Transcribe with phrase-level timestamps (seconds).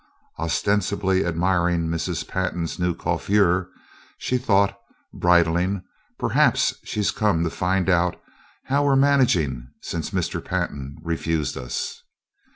[0.39, 2.27] Ostensibly admiring Mrs.
[2.27, 3.69] Pantin's new coiffure,
[4.17, 4.75] she thought,
[5.13, 5.83] bridling,
[6.17, 8.19] "Perhaps she's come to find out
[8.63, 10.43] how we're managing since Mr.
[10.43, 12.01] Pantin refused us."